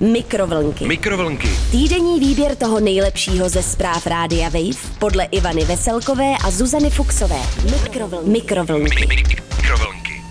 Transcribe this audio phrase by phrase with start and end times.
[0.00, 0.86] Mikrovlnky.
[0.86, 1.48] Mikrovlnky.
[1.70, 7.40] Týdenní výběr toho nejlepšího ze zpráv Rádia Wave podle Ivany Veselkové a Zuzany Fuxové.
[7.64, 8.30] Mikrovlnky.
[8.30, 9.06] Mikrovlnky.
[9.06, 10.22] Mikrovlnky.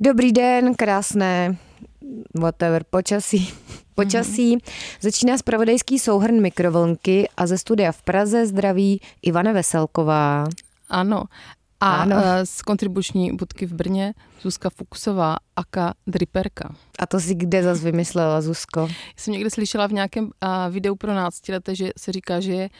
[0.00, 1.56] Dobrý den, krásné,
[2.34, 3.54] whatever, počasí.
[3.94, 4.58] Počasí.
[5.00, 10.44] Začíná spravodajský souhrn mikrovlnky a ze studia v Praze zdraví Ivana Veselková.
[10.88, 11.24] Ano.
[11.82, 12.16] A Ano.
[12.16, 12.24] ano.
[12.44, 16.74] z kontribuční budky v Brně Zuzka Fukusová, aka Driperka.
[16.98, 18.80] A to si kde zas vymyslela, Zuzko?
[18.80, 22.70] Já jsem někde slyšela v nějakém a, videu pro náctileté, že se říká, že je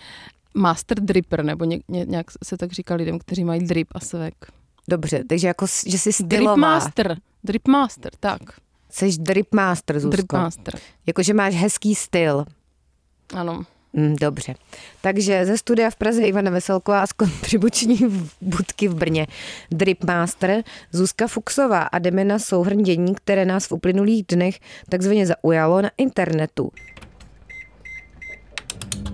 [0.54, 4.34] master dripper, nebo ně, ně, nějak se tak říká lidem, kteří mají drip a svek.
[4.88, 6.56] Dobře, takže jako, že jsi Drip stylová.
[6.56, 8.40] master, drip master, tak.
[8.90, 10.16] Jsi drip master, Zuzko.
[10.16, 10.74] Drip master,
[11.06, 12.44] Jakože máš hezký styl.
[13.34, 13.62] ano.
[13.92, 14.54] Mm, dobře.
[15.00, 19.26] Takže ze studia v Praze Ivana Veselková a z kontribuční v- budky v Brně
[19.70, 25.82] Dripmaster, Zuzka Fuxová a jdeme na souhrn dění, které nás v uplynulých dnech takzvaně zaujalo
[25.82, 26.70] na internetu.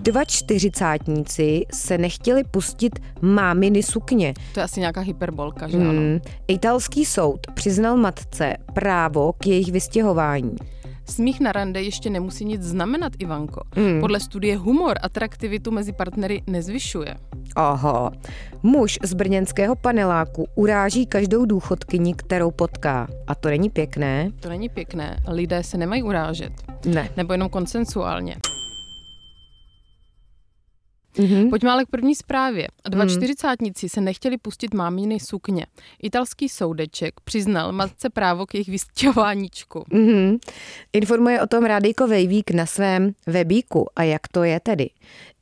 [0.01, 4.33] Dva čtyřicátníci se nechtěli pustit máminy sukně.
[4.53, 5.89] To je asi nějaká hyperbolka, že ano.
[5.89, 6.19] Hmm.
[6.47, 10.55] Italský soud přiznal matce právo k jejich vystěhování.
[11.09, 13.61] Smích na rande ještě nemusí nic znamenat, Ivanko.
[13.75, 13.99] Hmm.
[13.99, 17.15] Podle studie humor atraktivitu mezi partnery nezvyšuje.
[17.57, 18.11] Oho.
[18.63, 23.07] Muž z brněnského paneláku uráží každou důchodkyni, kterou potká.
[23.27, 24.29] A to není pěkné?
[24.39, 25.17] To není pěkné.
[25.27, 26.51] Lidé se nemají urážet.
[26.85, 27.09] Ne.
[27.17, 28.35] Nebo jenom konsensuálně.
[31.19, 31.49] Mhm.
[31.49, 32.67] Pojďme ale k první zprávě.
[32.89, 35.65] Dva čtyřicátníci se nechtěli pustit máminy sukně.
[36.03, 39.83] Italský soudeček přiznal matce právo k jejich vystěhováníčku.
[39.91, 40.37] Mhm.
[40.93, 43.85] Informuje o tom Rádejko Vejvík na svém webíku.
[43.95, 44.89] A jak to je tedy?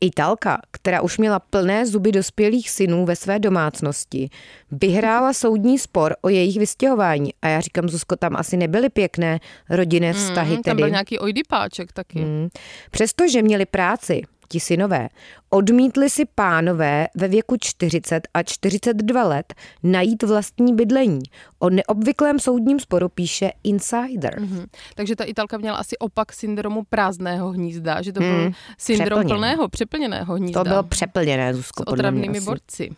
[0.01, 4.29] Italka, která už měla plné zuby dospělých synů ve své domácnosti,
[4.71, 7.31] vyhrála soudní spor o jejich vystěhování.
[7.41, 9.39] A já říkám, Zuzko, tam asi nebyly pěkné
[9.69, 10.75] rodinné vztahy Mm, tam tedy.
[10.83, 12.19] byl nějaký ojdipáček taky.
[12.19, 12.47] Mm.
[12.91, 15.09] Přestože měli práci, ti synové,
[15.49, 21.19] odmítli si pánové ve věku 40 a 42 let najít vlastní bydlení.
[21.59, 24.39] O neobvyklém soudním sporu píše Insider.
[24.41, 24.65] Mhm.
[24.95, 29.29] Takže ta Italka měla asi opak syndromu prázdného hnízda, že to byl Mm, syndrom přeplněný.
[29.39, 30.63] plného, přeplněného hnízda.
[30.63, 32.89] To bylo přeplněné, Zuzko, s otravnými borci.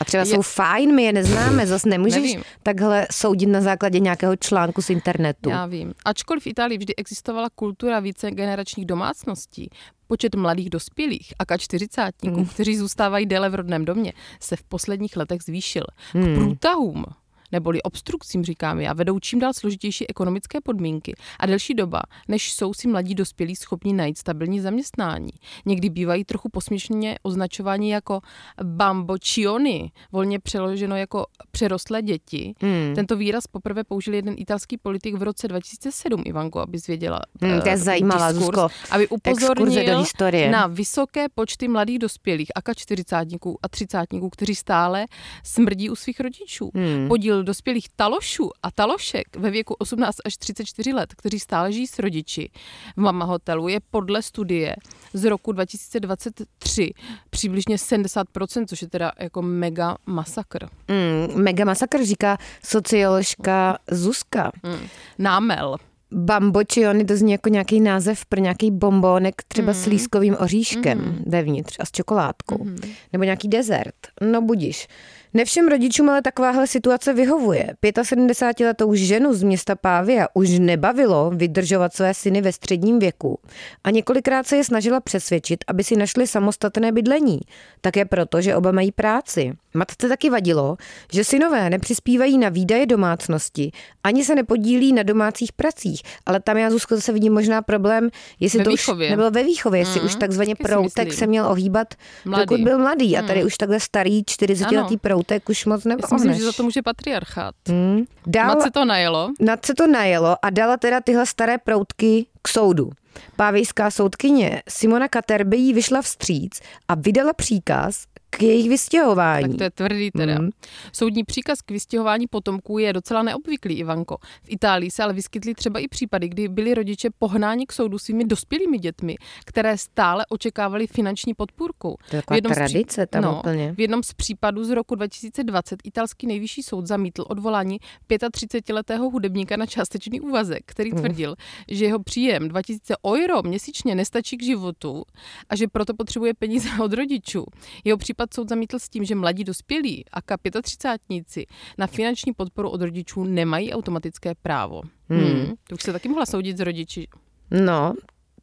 [0.00, 2.42] A třeba Je- jsou fajn, my je neznáme, zas nemůžeš Nevím.
[2.62, 5.50] takhle soudit na základě nějakého článku z internetu.
[5.50, 5.94] Já vím.
[6.04, 9.70] Ačkoliv v Itálii vždy existovala kultura více generačních domácností,
[10.06, 12.46] počet mladých dospělých a ka čtyřicátníků, Hmm.
[12.46, 15.84] kteří zůstávají déle v rodném domě, se v posledních letech zvýšil.
[16.12, 16.34] K Hmm.
[16.34, 17.04] průtahům
[17.52, 22.74] neboli obstrukcím, říkám já, vedou čím dál složitější ekonomické podmínky a delší doba, než jsou
[22.74, 25.30] si mladí dospělí schopni najít stabilní zaměstnání.
[25.66, 28.20] Někdy bývají trochu posměšně označováni jako
[28.64, 32.54] bambocioni, volně přeloženo jako přerostlé děti.
[32.60, 32.94] Hmm.
[32.94, 37.20] Tento výraz poprvé použil jeden italský politik v roce 2007, Ivanko, aby zvěděla.
[37.40, 38.68] Hmm, to je eh, zajímavá, diskurs, Zuzko.
[38.90, 40.50] Aby Exkurze do upozornil historie.
[40.50, 45.06] na vysoké počty mladých dospělých, aka čtyřicátníků a třicátníků, kteří stále
[45.44, 46.70] smrdí u svých rodičů.
[46.74, 47.08] Hmm.
[47.08, 51.98] Podíl dospělých talošů a talošek ve věku 18 až 34 let, kteří stále žijí s
[51.98, 52.50] rodiči
[52.96, 54.76] v mama hotelu, je podle studie
[55.12, 56.90] z roku 2023
[57.30, 60.66] přibližně 70%, což je teda jako mega masakr.
[60.88, 64.52] Mm, mega masakr, říká socioložka Zuzka.
[64.62, 64.88] Mm.
[65.18, 65.76] Námel.
[66.12, 69.82] Bambociony to zní jako nějaký název pro nějaký bombónek třeba Mhm.
[69.82, 72.64] s lískovým oříškem vevnitř a s čokoládkou.
[72.64, 72.76] Mhm.
[73.12, 73.94] Nebo nějaký dezert.
[74.20, 74.88] No budíš.
[75.36, 77.74] Ne všem rodičům ale takováhle situace vyhovuje.
[77.84, 83.38] 75-letou ženu z města Pávia už nebavilo vydržovat své syny ve středním věku
[83.84, 87.40] a několikrát se je snažila přesvědčit, aby si našli samostatné bydlení.
[87.80, 89.52] Také proto, že oba mají práci.
[89.74, 90.76] Matce taky vadilo,
[91.12, 93.70] že synové nepřispívají na výdaje domácnosti,
[94.04, 98.08] ani se nepodílí na domácích pracích, ale tam já Zuzko zase vidím možná problém,
[98.40, 99.06] jestli Ve to výchově.
[99.06, 101.94] už nebylo ve výchově, jestli Mm, už takzvaně proutek se měl ohýbat,
[102.24, 102.42] Mladý.
[102.44, 103.46] dokud byl mladý a tady Mm.
[103.46, 104.98] už takhle starý 40-letý Ano.
[105.26, 107.54] Proutek už moc Já si myslím, že za to může patriarchát.
[107.68, 108.04] Hmm.
[108.26, 109.30] Dál, Mat se to najelo.
[109.40, 112.90] nad se to najelo a dala teda tyhle staré proutky k soudu.
[113.36, 118.04] Pávejská soudkyně Simona Katerby jí vyšla vstříc a vydala příkaz
[118.36, 119.48] k jejich vystěhování.
[119.48, 120.38] Tak to je tvrdý teda.
[120.38, 120.50] Mm.
[120.92, 124.16] Soudní příkaz k vystěhování potomků je docela neobvyklý, Ivanko.
[124.42, 128.24] V Itálii se ale vyskytly třeba i případy, kdy byli rodiče pohnáni k soudu svými
[128.24, 131.96] dospělými dětmi, které stále očekávali finanční podpůrku.
[132.10, 133.72] To je taková V jednom z pří- tradice tam no, úplně.
[133.72, 137.78] V jednom z případů z roku 2020 italský nejvyšší soud zamítl odvolání
[138.08, 140.98] 35-letého hudebníka na částečný úvazek, který Mm.
[140.98, 141.34] tvrdil,
[141.70, 145.02] že jeho příjem 2000 euro měsíčně nestačí k životu
[145.48, 147.44] a že proto potřebuje peníze od rodičů.
[147.84, 150.20] Jeho případ případ soud zamítl s tím, že mladí dospělí a
[150.62, 151.46] 35
[151.78, 154.82] na finanční podporu od rodičů nemají automatické právo.
[155.08, 155.20] Hmm.
[155.20, 155.54] Hmm.
[155.68, 157.08] To už se taky mohla soudit s rodiči.
[157.50, 157.94] No,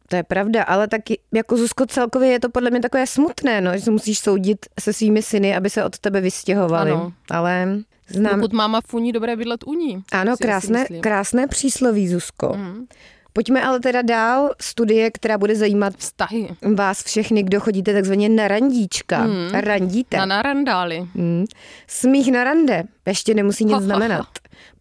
[0.10, 3.74] to je pravda, ale taky jako Zuzko celkově je to podle mě takové smutné, no,
[3.74, 6.92] že se musíš soudit se svými syny, aby se od tebe vystěhovali.
[6.92, 7.14] Ano.
[7.32, 8.40] Ale znám...
[8.40, 10.04] Pokud máma funí, dobré bydlet u ní.
[10.12, 12.54] Ano, krásné, krásné přísloví, Zuzko.
[12.56, 12.88] Mhm.
[13.34, 14.50] Pojďme ale teda dál.
[14.62, 16.48] Studie, která bude zajímat Vztahy.
[16.76, 19.24] vás všechny, kdo chodíte takzvaně na randíčka.
[19.24, 19.50] Mm.
[19.54, 20.18] Randíte.
[20.18, 21.08] Na narandály.
[21.16, 21.46] Mm.
[21.88, 24.26] Smích na rande ještě nemusí nic znamenat.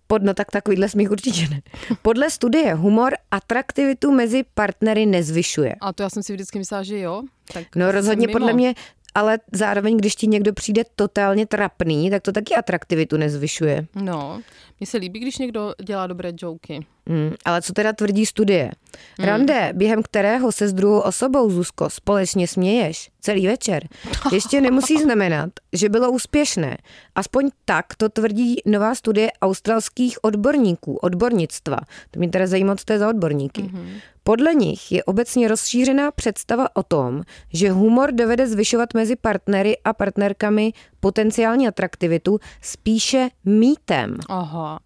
[0.06, 1.60] Pod, no tak takovýhle smích určitě ne.
[2.02, 5.74] Podle studie humor atraktivitu mezi partnery nezvyšuje.
[5.80, 7.22] A to já jsem si vždycky myslela, že jo.
[7.52, 8.38] Tak No rozhodně mimo.
[8.38, 8.74] podle mě,
[9.14, 13.86] ale zároveň, když ti někdo přijde totálně trapný, tak to taky atraktivitu nezvyšuje.
[13.94, 14.42] No,
[14.80, 16.86] mně se líbí, když někdo dělá dobré joky.
[17.06, 18.70] Mm, ale co teda tvrdí studie?
[19.18, 19.28] Hmm.
[19.28, 23.88] Rande, během kterého se s druhou osobou, Zuzko, společně směješ celý večer,
[24.32, 26.76] ještě nemusí znamenat, že bylo úspěšné.
[27.14, 31.76] Aspoň tak to tvrdí nová studie australských odborníků, odbornictva.
[32.10, 33.62] To mě teda zajímá, co to je za odborníky.
[33.62, 33.88] Mhm.
[34.24, 37.22] Podle nich je obecně rozšířená představa o tom,
[37.52, 40.72] že humor dovede zvyšovat mezi partnery a partnerkami
[41.02, 44.16] potenciální atraktivitu spíše mýtem.
[44.28, 44.78] Aha.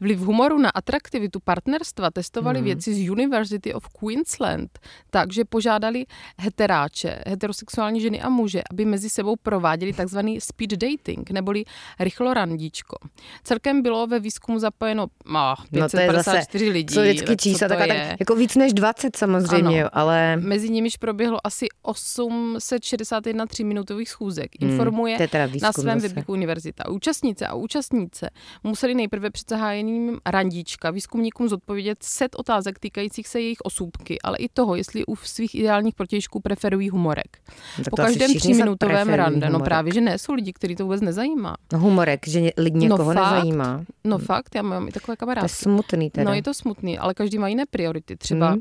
[0.00, 2.64] Vliv humoru na atraktivitu partnerstva testovali hmm.
[2.64, 4.78] vědci z University of Queensland,
[5.10, 6.06] takže požádali
[6.38, 11.64] heteráče, heterosexuální ženy a muže, aby mezi sebou prováděli takzvaný speed dating, neboli
[12.00, 12.96] rychlorandíčko.
[13.44, 16.94] Celkem bylo ve výzkumu zapojeno ah, No to je zase, 554 lidí.
[16.94, 18.06] co vždycky čísla, to tak, je?
[18.08, 19.90] tak, jako víc než 20 samozřejmě, Ano.
[19.92, 24.62] ale Mezi nimiž proběhlo asi 861 tříminutových schůzek.
[24.62, 26.08] Informuje to je teda na svém zase.
[26.08, 26.88] weblíku univerzita.
[26.88, 28.30] Účastnice a účastníce
[28.62, 34.48] museli nejprve před zahájením randíčka výzkumníkům zodpovědět set otázek týkajících se jejich osůbky, ale i
[34.48, 37.38] toho, jestli u svých ideálních protějšků preferují humorek.
[37.76, 39.64] tak po každém tříminutovém rande, no humorek.
[39.64, 41.56] právě, že ne, jsou lidi, který to vůbec nezajímá.
[41.72, 43.32] No humorek, že lidi někoho fakt.
[43.32, 43.84] nezajímá.
[44.04, 45.48] No fakt, já mám i takové To je kamarádky.
[45.48, 46.30] smutný teda.
[46.30, 48.60] No je to smutný, ale každý má jiné priority, třeba Hmm.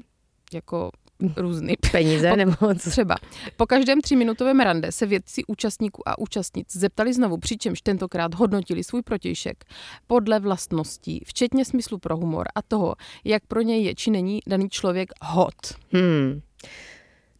[0.53, 0.91] jako
[1.35, 2.89] různý Peníze Po- nebo co?
[2.89, 3.15] Třeba.
[3.57, 9.01] Po každém tříminutovém rande se vědci účastníků a účastnic zeptali znovu, přičemž tentokrát hodnotili svůj
[9.01, 9.63] protějšek
[10.07, 14.69] podle vlastností, včetně smyslu pro humor a toho, jak pro něj je či není daný
[14.69, 15.55] člověk hot.
[15.93, 16.41] Hmm.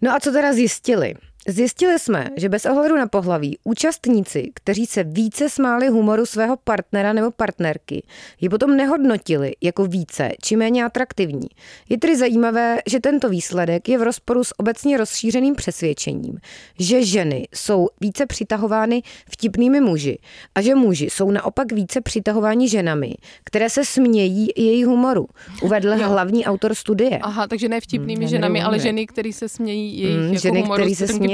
[0.02, 1.14] No a co teda zjistili?
[1.48, 7.14] Zjistili jsme, že bez ohledu na pohlaví účastníci, kteří se více smáli humoru svého partnera
[7.14, 8.04] nebo partnerky,
[8.42, 11.48] ji potom nehodnotili jako více či méně atraktivní.
[11.90, 16.38] Je tedy zajímavé, že tento výsledek je v rozporu s obecně rozšířeným přesvědčením,
[16.80, 19.02] že ženy jsou více přitahovány
[19.32, 20.18] vtipnými muži
[20.56, 23.14] a že muži jsou naopak více přitahováni ženami,
[23.44, 25.28] které se smějí jejich humoru,
[25.62, 26.08] uvedl Jo.
[26.08, 27.18] hlavní autor studie.
[27.18, 30.62] Aha, takže ne vtipnými Hmm, ženami, ale ženy, které se smějí jejich Mm, jako ženy,
[30.62, 31.33] humoru se smějí.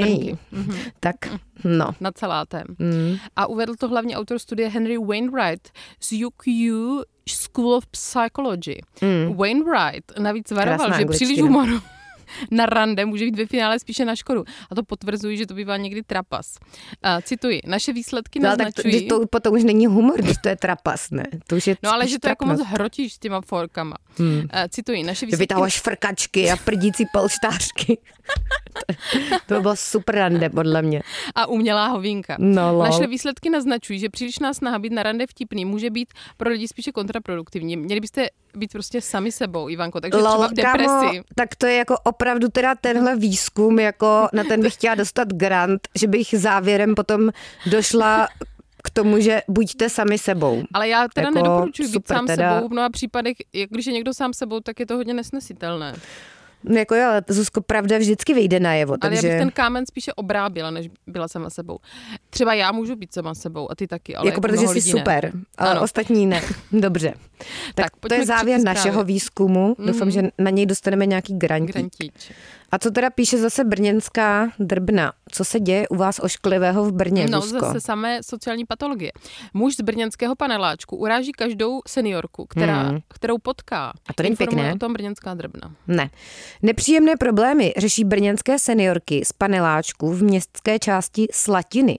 [0.52, 0.74] Mhm.
[1.00, 1.16] Tak,
[1.64, 1.90] no.
[2.00, 2.64] Na celátém.
[2.78, 3.16] Mm.
[3.36, 5.68] A uvedl to hlavní autor studie Henry Wainwright
[6.00, 6.46] z UQ
[7.28, 8.80] School of Psychology.
[9.02, 9.36] Mm.
[9.36, 11.62] Wainwright navíc varoval, Krásná že příliš angličtina.
[11.62, 11.80] humoru
[12.50, 14.44] na rande může být ve finále spíše na škodu.
[14.70, 16.58] A to potvrzují, že to bývá někdy trapas.
[17.02, 19.08] A cituji, naše výsledky No, ale tak to, naznačují...
[19.08, 21.24] to potom už není humor, když to je trapas, ne?
[21.46, 22.74] To už je No ale že to jako moc trapnost.
[22.74, 23.96] hrotíš s těma forkama.
[24.18, 24.42] Hmm.
[24.50, 25.42] A cituji, naše výsledky...
[25.42, 27.98] vytahuješ frkačky a prdící polštářky.
[29.46, 31.02] to by bylo super rande, podle mě.
[31.34, 32.36] A umělá hovínka.
[32.38, 32.82] No, lol.
[32.82, 36.92] Naše výsledky naznačují, že přílišná snaha být na rande vtipný může být pro lidi spíše
[36.92, 37.76] kontraproduktivní.
[37.76, 40.86] Měli byste být prostě sami sebou, Ivanko, takže třeba v depresi.
[40.86, 45.28] Kámo, tak to je jako opravdu teda tenhle výzkum, jako na ten bych chtěla dostat
[45.32, 47.30] grant, že bych závěrem potom
[47.66, 48.28] došla
[48.84, 50.62] k tomu, že buďte sami sebou.
[50.74, 52.54] Ale já teda Jako nedoporučuji být sám teda.
[52.56, 52.68] sebou.
[52.68, 55.94] V mnoha případech, jak když je někdo sám sebou, tak je to hodně nesnesitelné.
[56.64, 59.26] Jako jo, ale Zuzko, pravda vždycky vyjde najevo, Ale takže...
[59.28, 61.78] já bych ten kámen spíše obrábila, než byla sama sebou.
[62.30, 64.98] Třeba já můžu být sama sebou a ty taky, ale jako protože mnoho jsi ne.
[64.98, 65.82] super, ale Ano.
[65.82, 66.42] ostatní ne.
[66.72, 67.14] Dobře.
[67.38, 69.76] Tak, Tak, to je závěr našeho výzkumu.
[69.78, 70.10] Doufám, Mhm.
[70.10, 71.74] že na něj dostaneme nějaký grantík.
[71.74, 72.32] Grantíč.
[72.72, 75.12] A co teda píše zase brněnská drbna?
[75.32, 77.58] Co se děje u vás ošklivého v Brně, No, Zuzko?
[77.66, 79.12] zase samé sociální patologie.
[79.54, 82.98] Muž z brněnského paneláčku uráží každou seniorku, která, Hmm.
[83.08, 83.92] kterou potká.
[84.08, 84.74] A to není pěkné.
[84.74, 85.74] o tom brněnská drbna.
[85.86, 86.10] Ne.
[86.62, 91.98] Nepříjemné problémy řeší brněnské seniorky z paneláčku v městské části Slatiny,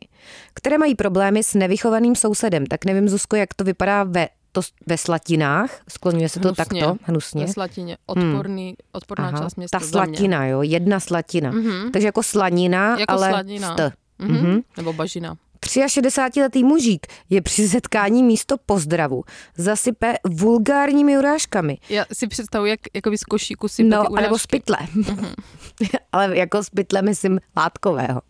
[0.54, 2.66] které mají problémy s nevychovaným sousedem.
[2.66, 5.82] Tak nevím, Zuzko, jak to vypadá ve, to, ve Slatinách.
[5.90, 6.66] Skloňuje se to Hnusně.
[6.66, 7.46] takto, hnusně.
[7.46, 7.98] Ve Slatině.
[8.06, 11.52] Odporný, odporná Aha, část města ta slatina, jo, jedna slatina.
[11.52, 11.92] Mhm.
[11.92, 13.74] Takže jako slanina, Jako ale slanina.
[13.74, 13.92] s t.
[14.20, 14.34] Mhm.
[14.38, 14.60] Mhm.
[14.78, 15.38] Nebo bažina.
[15.66, 19.24] 63-letý mužík je při setkání místo pozdravu
[19.58, 21.78] zasype vulgárními urážkami.
[21.90, 24.78] Já si představuji, jak jako z košíku sype No, ty anebo z pytle.
[26.12, 28.22] Ale jako z pytle myslím látkového.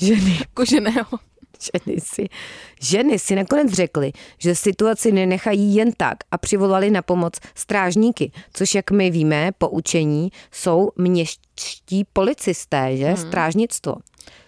[0.00, 1.06] ženy, koženého.
[1.60, 2.28] Ženy, si,
[2.80, 8.74] ženy si nakonec řekly, že situaci nenechají jen tak a přivolali na pomoc strážníky, což
[8.74, 13.06] jak my víme, poučení jsou městští policisté, že?
[13.06, 13.16] Hmm.
[13.16, 13.94] Strážnictvo.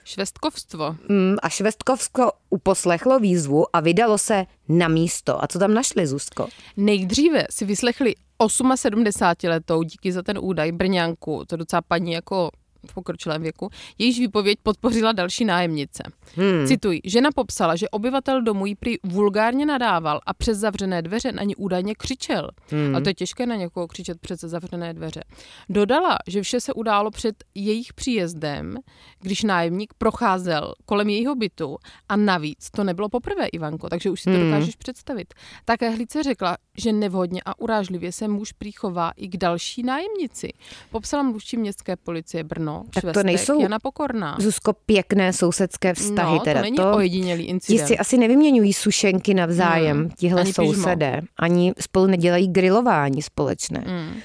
[0.05, 0.97] Švestkovstvo.
[1.09, 5.45] Mm, a Švestkovsko uposlechlo výzvu a vydalo se na místo.
[5.45, 6.49] A co tam našli, Zuzko?
[6.77, 8.15] Nejdříve si vyslechli
[8.47, 12.50] 78-letou, díky za ten údaj, Brňanku, to docela paní jako
[12.87, 16.02] v pokročilém věku, jejíž výpověď podpořila další nájemnice.
[16.37, 16.66] Hmm.
[16.66, 21.42] Cituji, žena popsala, že obyvatel domu jí prý vulgárně nadával a přes zavřené dveře na
[21.42, 22.50] ní údajně křičel.
[22.70, 22.97] Hmm.
[22.97, 25.25] A to je těžké na někoho křičet přes zavřené dveře.
[25.68, 28.75] Dodala, že vše se událo před jejich příjezdem,
[29.20, 31.76] když nájemník procházel kolem jejího bytu
[32.08, 34.50] a navíc to nebylo poprvé, Ivanko, takže už si to hmm.
[34.50, 35.35] dokážeš představit.
[35.64, 40.52] Také Hlice řekla, že nevhodně a urážlivě se muž příchová i k další nájemnici.
[40.90, 44.37] Popsala mluvčí městské policie Brno tak Švestek, to nejsou, Jana Pokorná.
[44.40, 46.34] Zuzko, pěkné sousedské vztahy.
[46.34, 46.60] No, teda.
[46.60, 47.80] to není to, ojedinělý incident.
[47.80, 51.12] Ti si asi nevyměňují sušenky navzájem, hmm, tihle ani sousedé.
[51.12, 51.28] Pižmo.
[51.38, 53.84] Ani spolu nedělají grilování společné.
[53.87, 54.20] Hmm.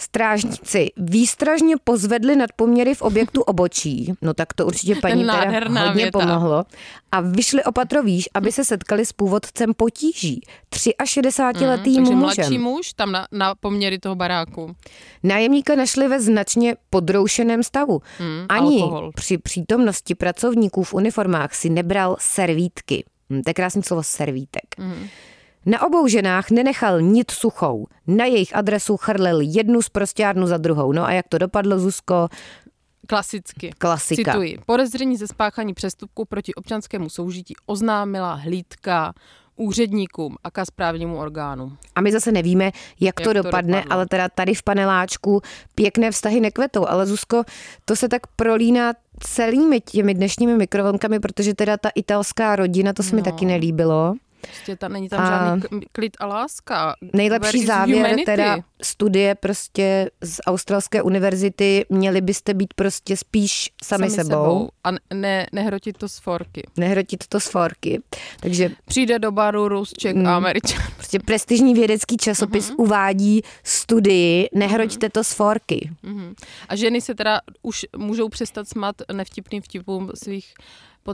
[0.00, 6.02] Strážníci výstražně pozvedli nad poměry v objektu obočí, no tak to určitě paní teda hodně
[6.02, 6.18] věta.
[6.18, 6.64] pomohlo,
[7.12, 10.40] a vyšli opatro výš, aby se setkali s původcem potíží,
[10.74, 12.18] 63-letým mm, takže mužem.
[12.18, 14.76] mladší muž tam na, na poměry toho baráku.
[15.22, 18.02] Nájemníka našli ve značně podroušeném stavu.
[18.20, 19.12] Mm, Ani alkohol.
[19.14, 23.04] při přítomnosti pracovníků v uniformách si nebral servítky.
[23.30, 24.64] Hm, to je krásný slovo servítek.
[24.78, 25.06] Mm.
[25.66, 27.86] Na obou ženách nenechal nic suchou.
[28.06, 30.92] Na jejich adresu chrlil jednu zprostárnu za druhou.
[30.92, 32.28] No a jak to dopadlo, Zuzko?
[33.06, 33.70] Klasicky.
[33.78, 34.32] Klasika.
[34.32, 34.58] Cituji.
[34.66, 39.12] Podezření ze spáchání přestupku proti občanskému soužití oznámila hlídka
[39.56, 41.72] úředníkům a ka správnímu orgánu.
[41.94, 43.92] A my zase nevíme, jak, jak to, to dopadne, dopadlo.
[43.92, 45.40] ale teda tady v paneláčku
[45.74, 46.88] pěkné vztahy nekvetou.
[46.88, 47.42] Ale Zuzko,
[47.84, 53.10] to se tak prolíná celými těmi dnešními mikrovlnkami, protože teda ta italská rodina, to se
[53.12, 53.16] no.
[53.16, 54.14] mi taky nelíbilo.
[54.40, 56.94] Prostě ta, není tam a žádný klid a láska.
[57.12, 58.24] Nejlepší závěr humanity.
[58.24, 64.28] teda studie prostě z Australské univerzity, měli byste být prostě spíš sami, sami sebou.
[64.28, 64.68] sebou.
[64.84, 66.62] A ne, nehrotit to z forky.
[66.76, 68.02] Nehrotit to z forky.
[68.40, 70.82] Takže Přijde do baru Rusček mm, a Američan.
[70.96, 72.74] Prostě prestižní vědecký časopis uh-huh.
[72.78, 75.12] uvádí studii, nehroťte uh-huh.
[75.12, 75.90] to z forky.
[76.04, 76.34] Uh-huh.
[76.68, 80.54] A ženy se teda už můžou přestat smat nevtipným vtipům svých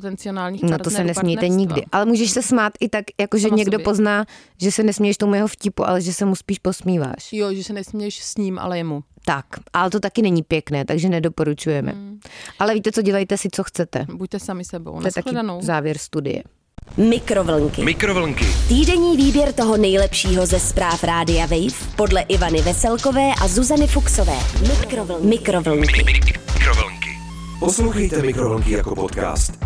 [0.00, 1.83] potenciálních No to se nesmějte nikdy.
[1.93, 3.85] Ale můžeš se smát i tak, jako že někdo sobě.
[3.85, 4.26] pozná,
[4.61, 7.33] že se nesměješ tomu jeho vtipu, ale že se mu spíš posmíváš.
[7.33, 9.03] Jo, že se nesměješ s ním, ale jemu.
[9.25, 11.93] Tak, ale to taky není pěkné, takže nedoporučujeme.
[11.93, 12.21] Hmm.
[12.59, 14.07] Ale víte co, dělejte si, co chcete.
[14.15, 15.00] Buďte sami sebou.
[15.00, 16.43] To je taky závěr studie.
[16.97, 17.85] Mikrovlnky.
[17.85, 18.45] Mikrovlnky.
[18.69, 24.37] Týdenní výběr toho nejlepšího ze zpráv Rádia Wave podle Ivany Veselkové a Zuzany Fuxové.
[24.69, 25.26] Mikrovlnky.
[25.26, 26.05] Mikrovlnky.
[26.05, 27.11] Mikrovlnky.
[27.61, 29.66] Poslouchejte Mikrovlnky jako podcast.